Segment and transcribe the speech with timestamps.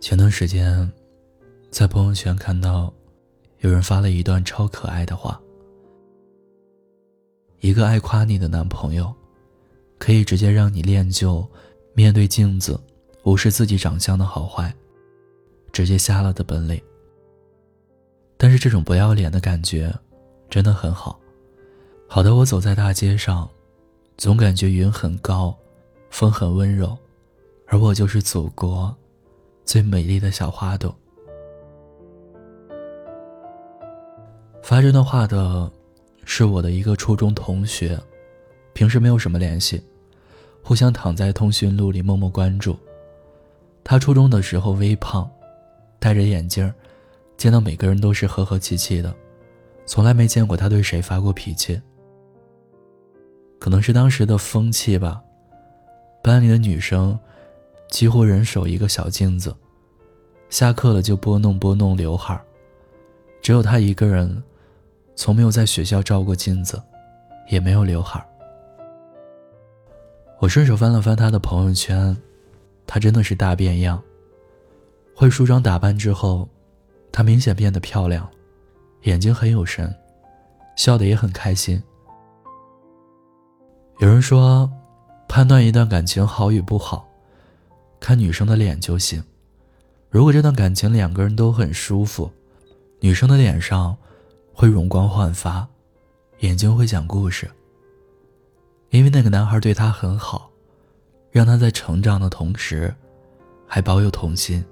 [0.00, 0.90] 前段时间，
[1.70, 2.92] 在朋友圈看到
[3.58, 5.40] 有人发了一段超可爱的话：
[7.60, 9.12] 一个爱夸你的男朋友，
[9.98, 11.46] 可以直接让你练就
[11.94, 12.80] 面对镜子
[13.24, 14.72] 无视自己长相的好坏，
[15.72, 16.80] 直接瞎了的本领。
[18.36, 19.92] 但是这种不要脸的感觉，
[20.48, 21.18] 真的很好。
[22.06, 23.50] 好的，我走在大街上，
[24.16, 25.54] 总感觉云很高，
[26.08, 26.96] 风很温柔，
[27.66, 28.96] 而我就是祖国。
[29.68, 30.96] 最美丽的小花朵。
[34.62, 35.70] 发这段话的，
[36.24, 38.00] 是我的一个初中同学，
[38.72, 39.78] 平时没有什么联系，
[40.62, 42.74] 互相躺在通讯录里默默关注。
[43.84, 45.30] 他初中的时候微胖，
[45.98, 46.72] 戴着眼镜，
[47.36, 49.14] 见到每个人都是和和气气的，
[49.84, 51.78] 从来没见过他对谁发过脾气。
[53.58, 55.22] 可能是当时的风气吧，
[56.22, 57.18] 班里的女生。
[57.90, 59.54] 几乎人手一个小镜子，
[60.50, 62.38] 下课了就拨弄拨弄刘海
[63.40, 64.42] 只有他一个人，
[65.16, 66.80] 从没有在学校照过镜子，
[67.48, 68.24] 也没有刘海
[70.38, 72.16] 我顺手翻了翻他的朋友圈，
[72.86, 74.00] 他真的是大变样。
[75.14, 76.48] 会梳妆打扮之后，
[77.10, 78.28] 他明显变得漂亮，
[79.02, 79.92] 眼睛很有神，
[80.76, 81.82] 笑得也很开心。
[83.98, 84.70] 有人说，
[85.26, 87.07] 判断一段感情好与不好。
[88.08, 89.22] 看女生的脸就行。
[90.08, 92.30] 如果这段感情两个人都很舒服，
[93.00, 93.94] 女生的脸上
[94.50, 95.68] 会容光焕发，
[96.38, 97.46] 眼睛会讲故事。
[98.88, 100.50] 因为那个男孩对她很好，
[101.30, 102.94] 让她在成长的同时，
[103.66, 104.64] 还保有童心。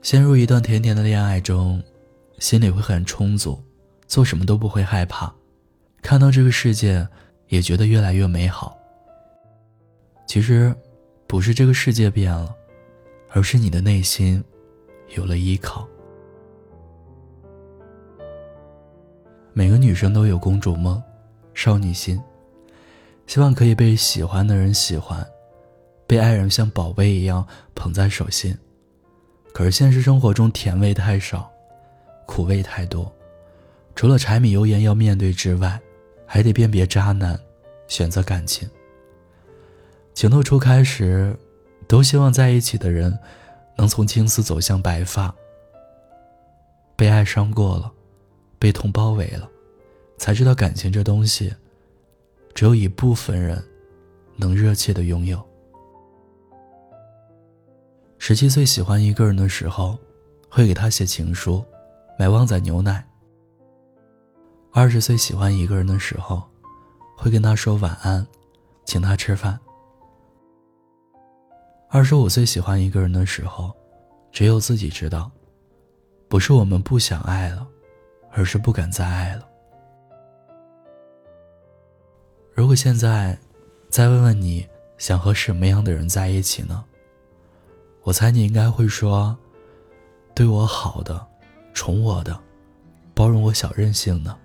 [0.00, 1.82] 陷入一段甜甜的恋爱中，
[2.38, 3.60] 心里会很充足，
[4.06, 5.34] 做什么都不会害怕，
[6.00, 7.08] 看到这个世界
[7.48, 8.76] 也觉得越来越美好。
[10.30, 10.72] 其实，
[11.26, 12.54] 不是这个世界变了，
[13.30, 14.40] 而是你的内心
[15.16, 15.84] 有了依靠。
[19.52, 21.02] 每个女生都有公主梦、
[21.52, 22.22] 少女心，
[23.26, 25.26] 希望可以被喜欢的人喜欢，
[26.06, 27.44] 被爱人像宝贝一样
[27.74, 28.56] 捧在手心。
[29.52, 31.50] 可是现实生活中，甜味太少，
[32.24, 33.12] 苦味太多，
[33.96, 35.80] 除了柴米油盐要面对之外，
[36.24, 37.36] 还得辨别渣男，
[37.88, 38.70] 选择感情。
[40.14, 41.34] 情窦初开时，
[41.86, 43.18] 都希望在一起的人
[43.76, 45.34] 能从青丝走向白发。
[46.96, 47.90] 被爱伤过了，
[48.58, 49.48] 被痛包围了，
[50.18, 51.54] 才知道感情这东西，
[52.54, 53.62] 只有一部分人
[54.36, 55.42] 能热切的拥有。
[58.18, 59.96] 十七岁喜欢一个人的时候，
[60.50, 61.64] 会给他写情书，
[62.18, 63.02] 买旺仔牛奶。
[64.72, 66.42] 二十岁喜欢一个人的时候，
[67.16, 68.26] 会跟他说晚安，
[68.84, 69.58] 请他吃饭。
[71.92, 73.72] 二十五岁喜欢一个人的时候，
[74.30, 75.28] 只有自己知道，
[76.28, 77.66] 不是我们不想爱了，
[78.30, 79.44] 而是不敢再爱了。
[82.54, 83.36] 如果现在
[83.88, 84.64] 再问问你
[84.98, 86.84] 想和什么样的人在一起呢？
[88.02, 89.36] 我猜你应该会说，
[90.32, 91.26] 对我好的，
[91.74, 92.40] 宠我的，
[93.14, 94.38] 包容我小任性的。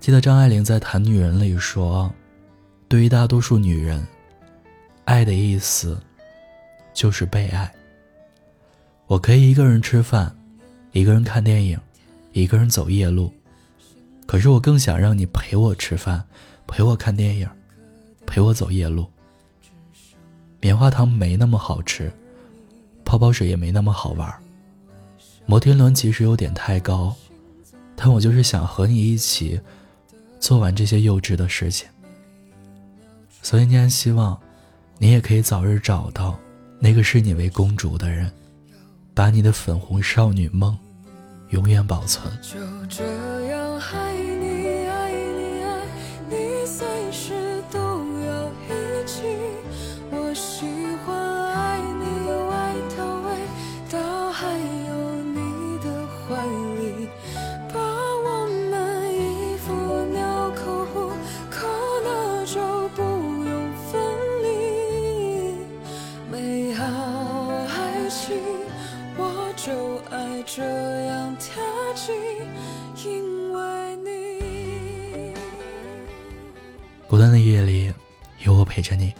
[0.00, 2.10] 记得张爱玲在《谈女人》里说，
[2.88, 4.02] 对于大多数女人。
[5.04, 6.00] 爱的意思，
[6.94, 7.72] 就是被爱。
[9.06, 10.34] 我可以一个人吃饭，
[10.92, 11.78] 一个人看电影，
[12.32, 13.32] 一个人走夜路。
[14.26, 16.24] 可是我更想让你陪我吃饭，
[16.66, 17.46] 陪我看电影，
[18.26, 19.06] 陪我走夜路。
[20.60, 22.10] 棉花糖没那么好吃，
[23.04, 24.34] 泡泡水也没那么好玩，
[25.44, 27.14] 摩天轮其实有点太高，
[27.94, 29.60] 但我就是想和你一起
[30.40, 31.86] 做完这些幼稚的事情。
[33.42, 34.40] 所以，你还希望。
[34.98, 36.38] 你也可以早日找到
[36.78, 38.30] 那个视你为公主的人，
[39.12, 40.76] 把你的粉红少女梦
[41.50, 42.32] 永远保存。
[42.40, 43.04] 就这
[43.48, 44.43] 样爱你，
[70.94, 71.62] 样跳
[71.94, 72.12] 起，
[73.04, 75.34] 因为你。
[77.08, 77.92] 孤单的夜里，
[78.44, 79.12] 有我陪着你。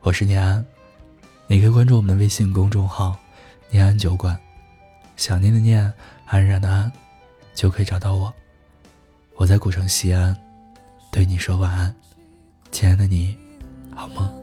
[0.00, 0.64] 我是念安，
[1.46, 3.16] 你可以关注我们的微信公众号
[3.70, 4.38] “念安酒馆”，
[5.16, 5.92] 想念的念，
[6.26, 6.90] 安然的安，
[7.54, 8.32] 就可以找到我。
[9.36, 10.36] 我在古城西安，
[11.12, 11.94] 对你说晚安，
[12.70, 13.36] 亲爱的你，
[13.94, 14.39] 好梦。